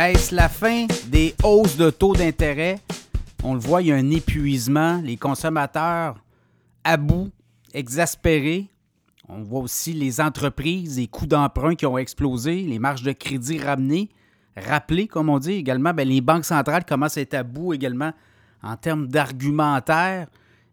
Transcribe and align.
Est-ce 0.00 0.32
la 0.32 0.48
fin 0.48 0.86
des 1.08 1.34
hausses 1.42 1.76
de 1.76 1.90
taux 1.90 2.14
d'intérêt? 2.14 2.78
On 3.42 3.54
le 3.54 3.58
voit, 3.58 3.82
il 3.82 3.88
y 3.88 3.92
a 3.92 3.96
un 3.96 4.10
épuisement. 4.10 5.00
Les 5.02 5.16
consommateurs 5.16 6.22
à 6.84 6.96
bout, 6.96 7.32
exaspérés. 7.74 8.68
On 9.28 9.42
voit 9.42 9.58
aussi 9.58 9.92
les 9.92 10.20
entreprises, 10.20 10.98
les 10.98 11.08
coûts 11.08 11.26
d'emprunt 11.26 11.74
qui 11.74 11.84
ont 11.84 11.98
explosé, 11.98 12.62
les 12.62 12.78
marges 12.78 13.02
de 13.02 13.10
crédit 13.10 13.58
ramenées, 13.58 14.08
rappelées, 14.56 15.08
comme 15.08 15.28
on 15.28 15.40
dit. 15.40 15.54
Également, 15.54 15.92
ben, 15.92 16.06
les 16.06 16.20
banques 16.20 16.44
centrales 16.44 16.84
commencent 16.84 17.18
à 17.18 17.22
être 17.22 17.34
à 17.34 17.42
bout 17.42 17.74
également 17.74 18.12
en 18.62 18.76
termes 18.76 19.08
d'argumentaire 19.08 20.28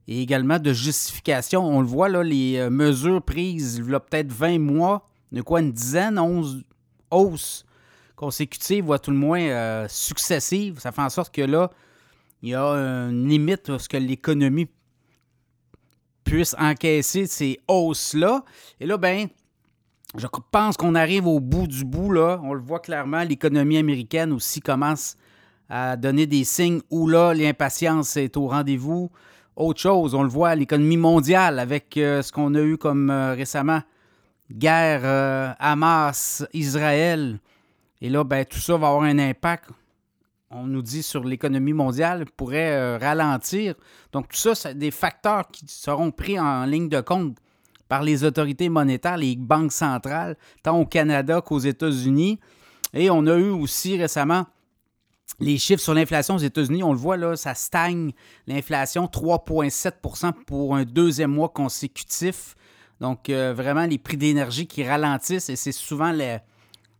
et 0.08 0.22
également 0.22 0.60
de 0.60 0.72
justification. 0.72 1.66
On 1.66 1.82
le 1.82 1.88
voit, 1.88 2.10
là, 2.10 2.22
les 2.22 2.58
euh, 2.58 2.70
mesures 2.70 3.24
prises 3.24 3.82
il 3.84 3.92
y 3.92 3.96
a 3.96 4.00
peut-être 4.00 4.32
20 4.32 4.60
mois, 4.60 5.04
de 5.32 5.42
quoi 5.42 5.62
une 5.62 5.72
dizaine, 5.72 6.20
11 6.20 6.64
hausses 7.10 7.66
consécutives, 8.16 8.86
voire 8.86 9.00
tout 9.00 9.12
le 9.12 9.18
moins 9.18 9.42
euh, 9.42 9.88
successives. 9.90 10.80
Ça 10.80 10.92
fait 10.92 11.02
en 11.02 11.10
sorte 11.10 11.34
que 11.34 11.42
là, 11.42 11.72
il 12.42 12.50
y 12.50 12.56
a 12.56 12.64
une 12.64 13.28
limite 13.28 13.70
à 13.70 13.80
ce 13.80 13.90
que 13.90 13.98
l'économie 13.98 14.68
puisse 16.24 16.56
encaisser 16.60 17.28
ces 17.28 17.60
hausses-là. 17.68 18.44
Et 18.80 18.86
là, 18.86 18.98
ben, 18.98 19.28
je 20.18 20.28
pense 20.52 20.78
qu'on 20.78 20.96
arrive 20.96 21.28
au 21.28 21.40
bout 21.40 21.68
du 21.68 21.86
bout, 21.86 22.12
là. 22.12 22.40
On 22.44 22.54
le 22.54 22.62
voit 22.62 22.80
clairement, 22.80 23.24
l'économie 23.24 23.78
américaine 23.78 24.32
aussi 24.32 24.60
commence 24.60 25.18
à 25.70 25.98
donner 25.98 26.28
des 26.28 26.44
signes 26.44 26.82
où 26.90 27.08
là, 27.08 27.34
l'impatience 27.34 28.18
est 28.18 28.38
au 28.38 28.48
rendez-vous. 28.48 29.10
Autre 29.56 29.80
chose, 29.80 30.14
on 30.14 30.24
le 30.24 30.30
voit, 30.30 30.54
l'économie 30.56 30.98
mondiale 30.98 31.60
avec 31.60 31.96
euh, 31.98 32.22
ce 32.22 32.32
qu'on 32.32 32.54
a 32.56 32.62
eu 32.62 32.78
comme 32.78 33.10
euh, 33.10 33.34
récemment 33.34 33.82
guerre 34.52 35.02
euh, 35.04 35.52
Hamas-Israël. 35.60 37.40
Et 38.06 38.10
là, 38.10 38.24
ben, 38.24 38.46
tout 38.46 38.60
ça 38.60 38.78
va 38.78 38.90
avoir 38.90 39.02
un 39.02 39.18
impact, 39.18 39.72
on 40.52 40.68
nous 40.68 40.84
dit, 40.84 41.02
sur 41.02 41.24
l'économie 41.24 41.74
mondiale, 41.74 42.26
pourrait 42.38 42.98
ralentir. 42.98 43.74
Donc, 44.12 44.28
tout 44.28 44.38
ça, 44.38 44.54
c'est 44.54 44.78
des 44.78 44.92
facteurs 44.92 45.48
qui 45.52 45.66
seront 45.68 46.12
pris 46.12 46.40
en 46.40 46.66
ligne 46.66 46.88
de 46.88 47.02
compte 47.02 47.36
par 47.88 48.04
les 48.04 48.24
autorités 48.24 48.70
monétaires, 48.70 49.18
les 49.18 49.36
banques 49.36 49.72
centrales, 49.72 50.38
tant 50.62 50.80
au 50.80 50.86
Canada 50.86 51.42
qu'aux 51.42 51.58
États-Unis. 51.58 52.40
Et 52.94 53.10
on 53.10 53.26
a 53.26 53.38
eu 53.38 53.50
aussi 53.50 53.98
récemment 53.98 54.46
les 55.40 55.58
chiffres 55.58 55.82
sur 55.82 55.96
l'inflation 55.96 56.36
aux 56.36 56.38
États-Unis, 56.38 56.84
on 56.84 56.92
le 56.92 57.00
voit 57.00 57.18
là, 57.18 57.36
ça 57.36 57.56
stagne. 57.56 58.12
L'inflation, 58.46 59.06
3,7% 59.06 60.32
pour 60.46 60.76
un 60.76 60.84
deuxième 60.84 61.32
mois 61.32 61.50
consécutif. 61.50 62.56
Donc, 63.02 63.32
euh, 63.32 63.52
vraiment, 63.52 63.88
les 63.88 63.98
prix 63.98 64.16
d'énergie 64.16 64.68
qui 64.68 64.88
ralentissent 64.88 65.50
et 65.50 65.56
c'est 65.56 65.72
souvent 65.72 66.12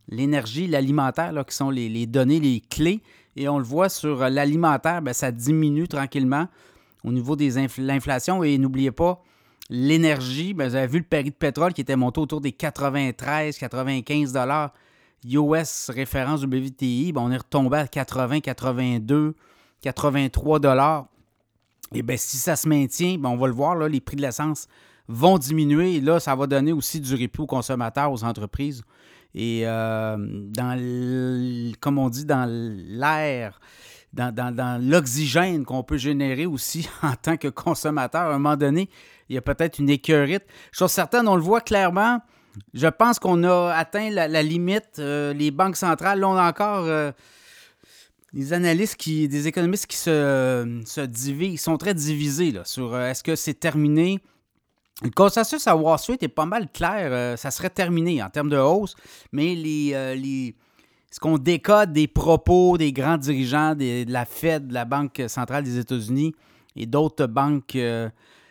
l'énergie, 0.08 0.66
l'alimentaire 0.66 1.32
qui 1.46 1.54
sont 1.54 1.70
les, 1.70 2.06
données, 2.06 2.40
les 2.40 2.60
clés. 2.60 3.02
Et 3.36 3.48
on 3.48 3.58
le 3.58 3.64
voit 3.64 3.88
sur 3.88 4.22
euh, 4.22 4.28
l'alimentaire, 4.28 5.02
ben, 5.02 5.12
ça 5.12 5.30
diminue 5.30 5.88
tranquillement 5.88 6.48
au 7.04 7.12
niveau 7.12 7.36
de 7.36 7.82
l'inflation. 7.82 8.42
Et 8.42 8.56
n'oubliez 8.58 8.92
pas, 8.92 9.22
l'énergie, 9.68 10.54
ben, 10.54 10.68
vous 10.68 10.74
avez 10.74 10.86
vu 10.86 10.98
le 10.98 11.04
prix 11.04 11.24
de 11.24 11.30
pétrole 11.30 11.72
qui 11.72 11.82
était 11.82 11.96
monté 11.96 12.20
autour 12.20 12.40
des 12.40 12.52
93, 12.52 13.58
95 13.58 14.32
dollars 14.32 14.72
US 15.24 15.90
référence 15.90 16.40
du 16.40 16.46
BVTI, 16.46 17.12
ben, 17.12 17.22
on 17.22 17.30
est 17.30 17.36
retombé 17.36 17.78
à 17.78 17.86
80, 17.86 18.40
82, 18.40 19.34
83 19.80 20.58
dollars. 20.60 21.06
Et 21.94 22.02
bien, 22.02 22.16
si 22.16 22.36
ça 22.36 22.56
se 22.56 22.68
maintient, 22.68 23.18
on 23.24 23.36
va 23.36 23.46
le 23.46 23.52
voir, 23.52 23.76
les 23.76 24.00
prix 24.00 24.16
de 24.16 24.22
l'essence 24.22 24.68
vont 25.08 25.38
diminuer. 25.38 25.96
Et 25.96 26.00
là, 26.00 26.20
ça 26.20 26.34
va 26.34 26.46
donner 26.46 26.72
aussi 26.72 27.00
du 27.00 27.14
répit 27.14 27.40
aux 27.40 27.46
consommateurs, 27.46 28.12
aux 28.12 28.24
entreprises. 28.24 28.82
Et 29.34 29.62
euh, 29.64 30.16
dans 30.18 31.74
comme 31.80 31.98
on 31.98 32.08
dit, 32.08 32.24
dans 32.24 32.48
l'air, 32.48 33.60
dans, 34.12 34.34
dans 34.34 34.82
l'oxygène 34.82 35.64
qu'on 35.64 35.82
peut 35.82 35.98
générer 35.98 36.46
aussi 36.46 36.88
en 37.02 37.14
tant 37.14 37.36
que 37.36 37.48
consommateur, 37.48 38.22
à 38.22 38.34
un 38.34 38.38
moment 38.38 38.56
donné, 38.56 38.88
il 39.28 39.34
y 39.34 39.38
a 39.38 39.42
peut-être 39.42 39.78
une 39.78 39.90
écœurite. 39.90 40.44
Chose 40.72 40.90
certaine, 40.90 41.28
on 41.28 41.36
le 41.36 41.42
voit 41.42 41.60
clairement, 41.60 42.20
je 42.74 42.86
pense 42.86 43.18
qu'on 43.18 43.42
a 43.44 43.72
atteint 43.72 44.10
la, 44.10 44.42
limite. 44.42 44.98
Euh, 44.98 45.32
les 45.32 45.50
banques 45.50 45.76
centrales, 45.76 46.20
là, 46.20 46.28
on 46.28 46.36
a 46.36 46.48
encore 46.48 46.84
euh, 46.84 47.12
des 48.32 48.52
analystes, 48.52 48.96
qui, 48.96 49.28
des 49.28 49.48
économistes 49.48 49.86
qui 49.86 49.96
se, 49.96 50.80
se 50.84 51.00
divisent, 51.00 51.60
sont 51.60 51.76
très 51.76 51.94
divisés 51.94 52.52
là, 52.52 52.64
sur 52.64 52.94
euh, 52.94 53.10
est-ce 53.10 53.22
que 53.22 53.36
c'est 53.36 53.54
terminé? 53.54 54.20
Le 55.02 55.10
consensus 55.10 55.66
à 55.66 55.76
Wall 55.76 55.98
Street 55.98 56.18
est 56.22 56.28
pas 56.28 56.46
mal 56.46 56.70
clair. 56.70 57.38
ça 57.38 57.50
serait 57.50 57.70
terminé 57.70 58.22
en 58.22 58.30
termes 58.30 58.48
de 58.48 58.56
hausse, 58.56 58.94
mais 59.30 59.54
les, 59.54 60.54
ce 61.10 61.20
qu'on 61.20 61.36
décode 61.36 61.92
des 61.92 62.08
propos 62.08 62.78
des 62.78 62.92
grands 62.92 63.18
dirigeants 63.18 63.74
de 63.74 64.10
la 64.10 64.24
Fed, 64.24 64.68
de 64.68 64.74
la 64.74 64.86
Banque 64.86 65.22
centrale 65.28 65.64
des 65.64 65.78
États-Unis 65.78 66.34
et 66.76 66.86
d'autres 66.86 67.26
banques 67.26 67.76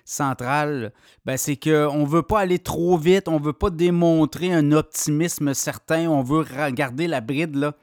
centrale, 0.06 0.94
ben, 1.26 1.36
c'est 1.36 1.58
qu'on 1.58 2.02
ne 2.02 2.08
veut 2.08 2.22
pas 2.22 2.40
aller 2.40 2.60
trop 2.60 2.98
vite, 2.98 3.28
on 3.28 3.40
ne 3.40 3.44
veut 3.44 3.54
pas 3.54 3.72
démontrer 3.72 4.54
un 4.54 4.72
optimisme 4.72 5.54
certain, 5.54 6.08
on 6.08 6.22
veut 6.22 6.46
garder 6.72 7.08
la 7.08 7.22
bride, 7.22 7.56
là, 7.56 7.74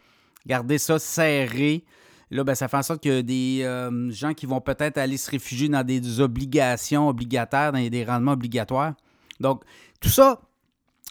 garder 0.47 0.79
ça 0.79 0.99
serré. 0.99 1.85
Là, 2.33 2.45
ben, 2.45 2.55
ça 2.55 2.67
fait 2.67 2.79
en 2.79 2.83
sorte 2.83 3.03
que 3.03 3.21
des 3.21 3.61
euh, 3.63 4.11
gens 4.11 4.33
qui 4.33 4.47
vont 4.47 4.63
peut-être 4.63 4.97
aller 4.97 5.19
se 5.19 5.31
réfugier 5.31 5.69
dans 5.69 5.85
des 5.85 6.19
obligations 6.19 7.09
obligataires, 7.09 7.73
dans 7.73 7.89
des 7.89 8.05
rendements 8.05 8.33
obligatoires. 8.33 8.95
Donc, 9.39 9.63
tout 10.01 10.09
ça, 10.09 10.41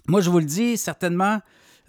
moi, 0.07 0.21
je 0.21 0.31
vous 0.31 0.39
le 0.39 0.45
dis, 0.45 0.77
certainement, 0.77 1.39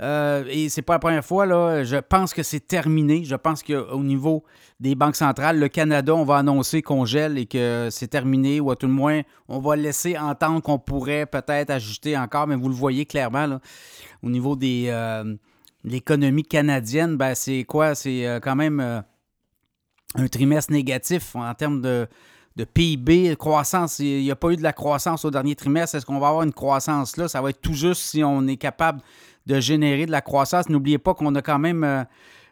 euh, 0.01 0.45
et 0.51 0.69
c'est 0.69 0.83
pas 0.83 0.93
la 0.93 0.99
première 0.99 1.25
fois, 1.25 1.47
là, 1.47 1.83
je 1.83 1.97
pense 1.97 2.35
que 2.35 2.43
c'est 2.43 2.61
terminé. 2.61 3.25
Je 3.25 3.35
pense 3.35 3.63
qu'au 3.63 4.03
niveau 4.03 4.45
des 4.81 4.95
banques 4.95 5.17
centrales, 5.17 5.59
le 5.59 5.69
Canada, 5.69 6.15
on 6.15 6.25
va 6.25 6.37
annoncer 6.37 6.83
qu'on 6.83 7.07
gèle 7.07 7.39
et 7.39 7.47
que 7.47 7.89
c'est 7.91 8.09
terminé, 8.09 8.61
ou 8.61 8.71
à 8.71 8.77
tout 8.77 8.87
le 8.87 8.93
moins, 8.93 9.23
on 9.49 9.61
va 9.61 9.77
laisser 9.77 10.19
entendre 10.19 10.61
qu'on 10.61 10.79
pourrait 10.79 11.25
peut-être 11.25 11.71
ajuster 11.71 12.19
encore, 12.19 12.49
mais 12.49 12.57
vous 12.57 12.69
le 12.69 12.75
voyez 12.75 13.07
clairement, 13.07 13.61
au 14.23 14.29
niveau 14.29 14.57
de 14.57 14.91
euh, 14.91 15.37
l'économie 15.85 16.45
canadienne, 16.45 17.17
ben, 17.17 17.35
c'est 17.35 17.65
quoi? 17.65 17.95
C'est 17.95 18.41
quand 18.43 18.57
même 18.57 19.03
un 20.15 20.29
trimestre 20.29 20.73
négatif 20.73 21.35
en 21.37 21.55
termes 21.55 21.81
de, 21.81 22.07
de 22.57 22.65
PIB, 22.65 23.37
croissance. 23.37 23.99
Il 23.99 24.23
n'y 24.23 24.31
a 24.31 24.37
pas 24.37 24.51
eu 24.51 24.57
de 24.57 24.63
la 24.63 24.73
croissance 24.73 25.25
au 25.25 25.31
dernier 25.31 25.55
trimestre. 25.55 25.97
Est-ce 25.97 26.07
qu'on 26.07 26.19
va 26.19 26.29
avoir 26.29 26.43
une 26.43 26.53
croissance 26.53 27.17
là? 27.17 27.29
Ça 27.29 27.41
va 27.41 27.51
être 27.51 27.61
tout 27.61 27.75
juste 27.75 28.03
si 28.03 28.23
on 28.23 28.47
est 28.47 28.57
capable 28.57 29.01
de 29.47 29.61
générer 29.61 30.07
de 30.07 30.11
la 30.11 30.21
croissance. 30.21 30.69
N'oubliez 30.69 30.99
pas 30.99 31.15
qu'on 31.15 31.35
a 31.35 31.43
quand 31.43 31.59
même 31.59 31.85
euh, 31.85 32.05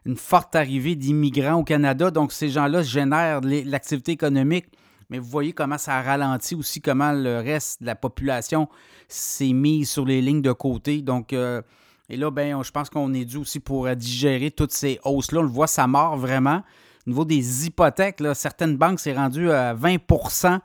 une 0.07 0.17
forte 0.17 0.57
arrivée 0.57 0.95
d'immigrants 0.97 1.61
au 1.61 1.65
Canada, 1.65 2.11
donc 2.11 2.33
ces 2.33 2.49
gens-là 2.49 2.83
génèrent 2.83 3.41
l'activité 3.43 4.13
économique. 4.13 4.67
Mais 5.11 5.19
vous 5.19 5.29
voyez 5.29 5.53
comment 5.53 5.79
ça 5.79 5.97
a 5.97 6.03
ralenti 6.03 6.55
aussi, 6.55 6.81
comment 6.81 7.13
le 7.13 7.39
reste 7.39 7.81
de 7.81 7.87
la 7.87 7.97
population 7.97 8.69
s'est 9.09 9.53
mis 9.53 9.85
sur 9.85 10.05
les 10.05 10.23
lignes 10.23 10.43
de 10.43 10.53
côté. 10.53 11.03
Donc, 11.03 11.33
euh, 11.33 11.63
et 12.09 12.17
là, 12.17 12.31
ben, 12.31 12.63
je 12.63 12.71
pense 12.71 12.91
qu'on 12.91 13.13
est 13.13 13.25
dû 13.25 13.37
aussi 13.37 13.59
pour 13.61 13.89
digérer 13.97 14.53
toutes 14.53 14.73
ces 14.73 15.01
hausses-là. 15.05 15.41
On 15.41 15.43
le 15.43 15.49
voit, 15.49 15.67
ça 15.67 15.87
mord 15.89 16.17
vraiment. 16.17 16.63
Au 17.11 17.13
niveau 17.13 17.25
des 17.25 17.67
hypothèques, 17.67 18.23
certaines 18.35 18.77
banques, 18.77 19.01
c'est 19.01 19.13
rendu 19.13 19.51
à 19.51 19.75
20% 19.75 20.61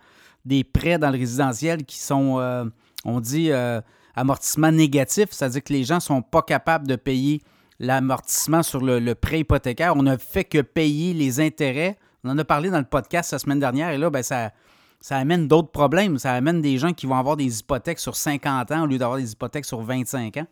des 0.45 0.63
prêts 0.63 0.99
dans 0.99 1.09
le 1.09 1.17
résidentiel 1.17 1.85
qui 1.85 1.97
sont, 1.97 2.69
on 3.03 3.19
dit, 3.19 3.49
amortissement 4.15 4.71
négatif, 4.71 5.29
c'est-à-dire 5.31 5.63
que 5.63 5.73
les 5.73 5.83
gens 5.83 5.95
ne 5.95 6.01
sont 6.01 6.21
pas 6.21 6.43
capables 6.43 6.85
de 6.85 6.95
payer 6.95 7.41
l'amortissement 7.79 8.61
sur 8.61 8.79
le, 8.79 9.15
prêt 9.15 9.39
hypothécaire. 9.39 9.95
On 9.95 10.03
ne 10.03 10.17
fait 10.17 10.43
que 10.43 10.61
payer 10.61 11.15
les 11.15 11.39
intérêts. 11.39 11.97
On 12.23 12.29
en 12.29 12.37
a 12.37 12.45
parlé 12.45 12.69
dans 12.69 12.77
le 12.77 12.85
podcast 12.85 13.31
la 13.31 13.39
semaine 13.39 13.59
dernière 13.59 13.89
et 13.89 13.97
là, 13.97 14.11
ben, 14.11 14.21
ça, 14.21 14.51
ça 15.01 15.17
amène 15.17 15.47
d'autres 15.47 15.71
problèmes. 15.71 16.19
Ça 16.19 16.33
amène 16.33 16.61
des 16.61 16.77
gens 16.77 16.93
qui 16.93 17.07
vont 17.07 17.15
avoir 17.15 17.37
des 17.37 17.59
hypothèques 17.59 17.97
sur 17.97 18.15
50 18.15 18.71
ans 18.71 18.83
au 18.83 18.85
lieu 18.85 18.99
d'avoir 18.99 19.17
des 19.17 19.31
hypothèques 19.31 19.65
sur 19.65 19.81
25 19.81 20.37
ans. 20.37 20.47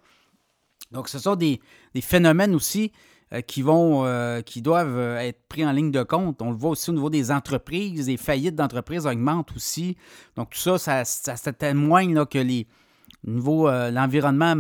Donc, 0.92 1.08
ce 1.08 1.20
sont 1.20 1.36
des, 1.36 1.60
phénomènes 2.02 2.56
aussi 2.56 2.92
euh, 2.92 3.13
qui, 3.42 3.62
vont, 3.62 4.06
euh, 4.06 4.42
qui 4.42 4.62
doivent 4.62 4.98
euh, 4.98 5.18
être 5.18 5.40
pris 5.48 5.66
en 5.66 5.72
ligne 5.72 5.92
de 5.92 6.04
compte. 6.04 6.42
On 6.42 6.52
le 6.52 6.58
voit 6.58 6.72
aussi 6.72 6.90
au 6.90 6.94
niveau 6.94 7.10
des 7.10 7.32
entreprises. 7.32 8.08
Les 8.08 8.18
faillites 8.18 8.56
d'entreprises 8.56 9.06
augmentent 9.06 9.52
aussi. 9.56 9.98
Donc, 10.36 10.52
tout 10.52 10.78
ça, 10.78 11.04
ça, 11.06 11.54
témoigne 11.54 12.26
que 12.26 12.40
les, 12.40 12.68
au 13.28 13.32
niveau 13.32 13.68
euh, 13.68 13.92
l'environnement 13.92 14.56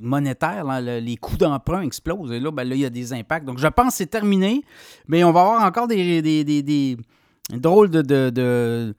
monétaire, 0.00 0.80
les 0.80 1.16
coûts 1.16 1.36
d'emprunt 1.36 1.80
explosent. 1.80 2.30
Et 2.30 2.38
là, 2.38 2.52
ben, 2.52 2.62
là, 2.68 2.76
il 2.76 2.82
y 2.82 2.84
a 2.84 2.90
des 2.90 3.12
impacts. 3.12 3.44
Donc, 3.44 3.58
je 3.58 3.66
pense 3.66 3.88
que 3.88 3.94
c'est 3.94 4.06
terminé. 4.06 4.62
Mais 5.08 5.24
on 5.24 5.32
va 5.32 5.40
avoir 5.40 5.64
encore 5.64 5.88
des, 5.88 6.22
des, 6.22 6.96
drôles 7.50 7.90
de, 7.90 8.02
de, 8.30 8.94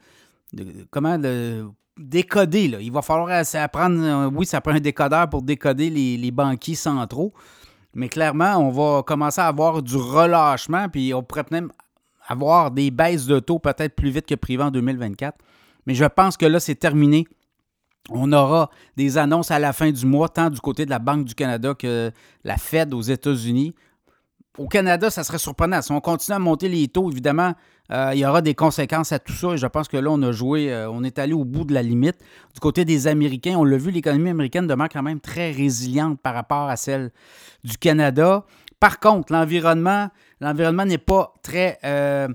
comment 0.91 1.17
de 1.17 1.65
décoder. 1.97 2.67
Là. 2.67 2.81
Il 2.81 2.91
va 2.91 3.01
falloir 3.01 3.43
apprendre. 3.53 4.01
Euh, 4.01 4.29
oui, 4.33 4.45
ça 4.45 4.61
prend 4.61 4.73
un 4.73 4.79
décodeur 4.79 5.29
pour 5.29 5.41
décoder 5.41 5.89
les, 5.89 6.31
banquiers 6.31 6.75
centraux. 6.75 7.33
Mais 7.95 8.09
clairement, 8.09 8.57
on 8.57 8.69
va 8.69 9.03
commencer 9.03 9.41
à 9.41 9.47
avoir 9.47 9.81
du 9.81 9.95
relâchement. 9.95 10.89
Puis 10.89 11.13
on 11.13 11.23
pourrait 11.23 11.45
même 11.49 11.71
avoir 12.27 12.71
des 12.71 12.91
baisses 12.91 13.25
de 13.25 13.39
taux 13.39 13.57
peut-être 13.57 13.95
plus 13.95 14.09
vite 14.09 14.25
que 14.25 14.35
privé 14.35 14.63
en 14.63 14.71
2024. 14.71 15.37
Mais 15.85 15.95
je 15.95 16.05
pense 16.05 16.35
que 16.37 16.45
là, 16.45 16.59
c'est 16.59 16.75
terminé. 16.75 17.25
On 18.09 18.31
aura 18.33 18.69
des 18.97 19.17
annonces 19.17 19.49
à 19.49 19.59
la 19.59 19.73
fin 19.73 19.91
du 19.91 20.05
mois, 20.05 20.29
tant 20.29 20.49
du 20.49 20.59
côté 20.59 20.85
de 20.85 20.89
la 20.89 20.99
Banque 20.99 21.25
du 21.25 21.33
Canada 21.33 21.73
que 21.73 22.11
la 22.43 22.57
Fed 22.57 22.93
aux 22.93 23.01
États-Unis. 23.01 23.73
au 24.57 24.67
Canada, 24.67 25.09
ça 25.09 25.23
serait 25.23 25.37
surprenant. 25.37 25.81
Si 25.81 25.91
on 25.91 25.99
continue 25.99 26.35
à 26.35 26.39
monter 26.39 26.69
les 26.69 26.87
taux, 26.87 27.11
évidemment, 27.11 27.53
euh, 27.91 28.11
il 28.13 28.19
y 28.19 28.25
aura 28.25 28.41
des 28.41 28.55
conséquences 28.55 29.11
à 29.11 29.19
tout 29.19 29.33
ça. 29.33 29.53
Et 29.53 29.57
je 29.57 29.67
pense 29.67 29.87
que 29.87 29.97
là, 29.97 30.09
on 30.09 30.21
a 30.23 30.31
joué, 30.31 30.71
euh, 30.71 30.89
on 30.89 31.03
est 31.03 31.19
allé 31.19 31.33
au 31.33 31.45
bout 31.45 31.65
de 31.65 31.73
la 31.73 31.83
limite. 31.83 32.17
Du 32.53 32.59
côté 32.59 32.85
des 32.85 33.07
Américains, 33.07 33.55
on 33.57 33.63
l'a 33.63 33.77
vu, 33.77 33.91
l'économie 33.91 34.29
américaine 34.29 34.67
demeure 34.67 34.89
quand 34.89 35.03
même 35.03 35.19
très 35.19 35.51
résiliente 35.51 36.19
par 36.19 36.33
rapport 36.33 36.69
à 36.69 36.75
celle 36.77 37.11
du 37.63 37.77
Canada. 37.77 38.45
Par 38.79 38.99
contre, 38.99 39.31
l'environnement, 39.31 40.09
l'environnement 40.41 40.85
n'est 40.85 40.97
pas 40.97 41.33
très 41.43 41.77
euh, 41.83 42.27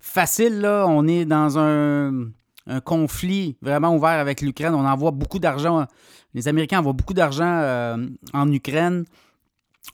facile. 0.00 0.66
On 0.66 1.08
est 1.08 1.24
dans 1.24 1.58
un, 1.58 2.26
un, 2.66 2.80
conflit 2.80 3.56
vraiment 3.62 3.94
ouvert 3.94 4.18
avec 4.20 4.42
l'Ukraine. 4.42 4.74
On 4.74 4.86
envoie 4.86 5.10
beaucoup 5.12 5.38
d'argent. 5.38 5.86
Les 6.34 6.46
Américains 6.46 6.78
envoient 6.78 6.92
beaucoup 6.92 7.14
d'argent 7.14 7.98
en 8.32 8.52
Ukraine. 8.52 9.04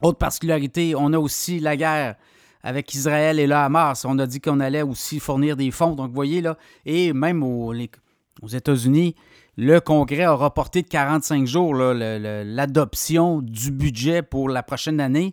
Autre 0.02 0.18
particularité, 0.18 0.94
on 0.94 1.12
a 1.12 1.18
aussi 1.18 1.58
la 1.60 1.76
guerre 1.76 2.16
avec 2.66 2.92
Israël 2.94 3.38
et 3.38 3.46
le 3.46 3.54
Hamas. 3.54 4.04
On 4.04 4.18
a 4.18 4.26
dit 4.26 4.40
qu'on 4.40 4.58
allait 4.58 4.82
aussi 4.82 5.20
fournir 5.20 5.56
des 5.56 5.70
fonds. 5.70 5.94
Donc, 5.94 6.08
vous 6.08 6.14
voyez, 6.14 6.40
là, 6.40 6.58
et 6.84 7.12
même 7.12 7.44
aux, 7.44 7.72
États-Unis, 7.72 9.14
le 9.56 9.78
Congrès 9.78 10.24
a 10.24 10.32
reporté 10.32 10.82
de 10.82 10.88
45 10.88 11.46
jours 11.46 11.74
l'adoption 11.74 13.40
du 13.40 13.70
budget 13.70 14.22
pour 14.22 14.48
la 14.48 14.64
prochaine 14.64 15.00
année. 15.00 15.32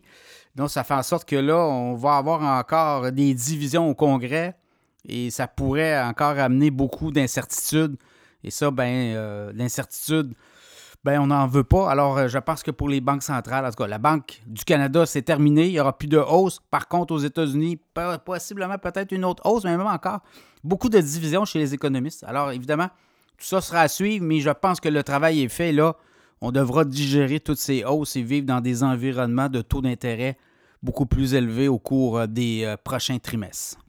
Donc, 0.56 0.69
ça 0.69 0.83
fait 0.83 0.94
en 0.94 1.01
sorte 1.01 1.27
que 1.27 1.35
là, 1.35 1.57
on 1.57 1.95
va 1.95 2.18
avoir 2.18 2.44
encore 2.44 3.12
des 3.12 3.33
divisions 3.33 3.89
au 3.89 3.95
Congrès 3.95 4.56
et 5.09 5.31
ça 5.31 5.47
pourrait 5.47 6.00
encore 6.03 6.38
amener 6.38 6.69
beaucoup 6.69 7.12
d'incertitudes. 7.12 7.97
Et 8.44 8.51
ça, 8.51 8.69
ben, 8.69 9.15
euh, 9.15 9.51
l'incertitude 9.56 10.35
ben 11.04 11.20
on 11.20 11.28
n'en 11.28 11.48
veut 11.48 11.64
pas. 11.64 11.90
Alors, 11.90 12.18
euh, 12.18 12.28
je 12.28 12.38
pense 12.38 12.64
que 12.64 12.72
pour 12.72 12.88
les 12.88 13.02
banques 13.02 13.24
centrales, 13.24 13.66
en 13.66 13.70
tout 13.70 13.76
cas, 13.76 13.88
la 13.88 13.98
Banque 13.98 14.42
du 14.48 14.64
Canada, 14.64 15.06
c'est 15.06 15.22
terminé. 15.22 15.68
Il 15.68 15.74
n'y 15.74 15.80
aura 15.80 15.98
plus 15.98 16.08
de 16.08 16.18
hausse. 16.18 16.62
Par 16.72 16.88
contre, 16.88 17.14
aux 17.14 17.20
États-Unis, 17.20 17.80
possiblement 18.26 18.78
peut-être 18.78 19.12
une 19.12 19.26
autre 19.26 19.46
hausse, 19.46 19.66
mais 19.66 19.76
même 19.76 19.88
encore 19.88 20.20
beaucoup 20.64 20.90
de 20.90 21.00
divisions 21.00 21.46
chez 21.46 21.60
les 21.60 21.74
économistes. 21.74 22.24
Alors, 22.26 22.52
évidemment, 22.52 22.90
tout 23.38 23.46
ça 23.46 23.60
sera 23.60 23.82
à 23.82 23.88
suivre, 23.88 24.24
mais 24.26 24.40
je 24.40 24.50
pense 24.50 24.80
que 24.80 24.90
le 24.90 25.04
travail 25.04 25.42
est 25.42 25.50
fait. 25.50 25.72
Là, 25.72 25.96
on 26.40 26.52
devra 26.52 26.86
digérer 26.86 27.40
toutes 27.40 27.58
ces 27.58 27.84
hausses 27.84 28.16
et 28.16 28.22
vivre 28.22 28.46
dans 28.46 28.62
des 28.62 28.84
environnements 28.84 29.50
de 29.50 29.62
taux 29.62 29.82
d'intérêt 29.82 30.38
beaucoup 30.82 31.06
plus 31.06 31.34
élevés 31.34 31.68
au 31.68 31.80
cours 31.80 32.20
euh, 32.20 32.28
des 32.28 32.64
euh, 32.64 32.78
prochains 32.82 33.18
trimestres. 33.18 33.82